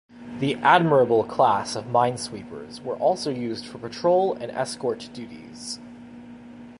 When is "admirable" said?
0.55-1.23